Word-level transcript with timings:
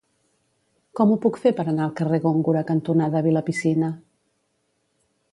Com 0.99 1.09
ho 1.09 1.17
puc 1.25 1.35
fer 1.43 1.51
per 1.59 1.65
anar 1.73 1.83
al 1.87 1.93
carrer 1.99 2.19
Góngora 2.23 2.63
cantonada 2.69 3.21
Vilapicina? 3.27 3.91